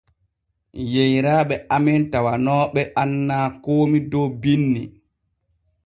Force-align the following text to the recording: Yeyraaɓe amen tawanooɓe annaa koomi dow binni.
Yeyraaɓe 0.93 1.55
amen 1.75 2.01
tawanooɓe 2.11 2.81
annaa 3.01 3.47
koomi 3.63 3.97
dow 4.11 4.27
binni. 4.41 4.81